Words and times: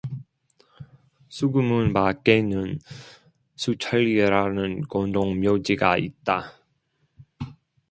수구문 1.29 1.93
밖에는 1.93 2.79
수철리라는 3.55 4.81
공동 4.85 5.39
묘지가 5.39 5.99
있다. 5.99 6.57